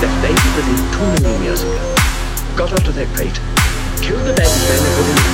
[0.00, 1.94] That Baby within two million years ago,
[2.56, 3.38] got onto their crate,
[4.00, 5.24] killed the bad men and put him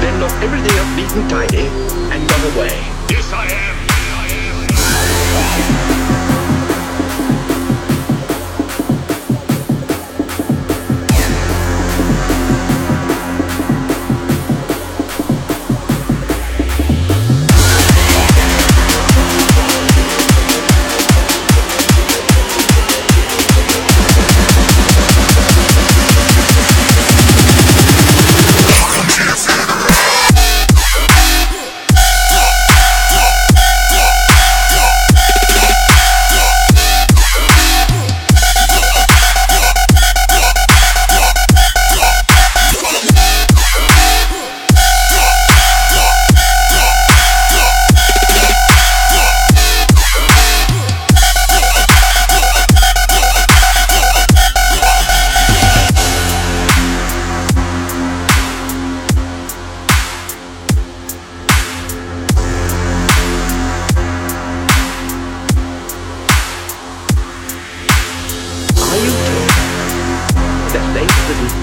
[0.00, 1.66] then locked everything up neat and tidy,
[2.12, 2.72] and got away.
[3.10, 3.95] Yes, I am.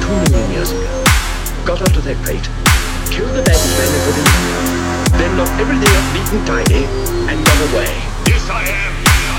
[0.01, 1.03] Two million years ago
[1.65, 2.49] got onto their crate,
[3.09, 6.83] killed the baby men and put in, then locked everything up neat eh, and tidy
[7.31, 7.91] and got away?
[8.27, 8.49] Yes.
[8.49, 9.32] I am.